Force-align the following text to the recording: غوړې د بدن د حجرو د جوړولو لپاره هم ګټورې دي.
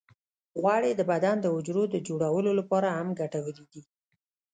غوړې 0.61 0.91
د 0.95 1.01
بدن 1.11 1.35
د 1.41 1.45
حجرو 1.53 1.83
د 1.91 1.95
جوړولو 2.07 2.51
لپاره 2.59 2.87
هم 2.97 3.07
ګټورې 3.19 3.63
دي. 3.71 3.83